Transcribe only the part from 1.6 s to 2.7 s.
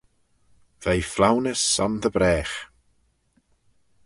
son dy bragh.